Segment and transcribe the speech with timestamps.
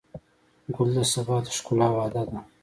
[0.75, 2.39] ګل د سبا د ښکلا وعده ده.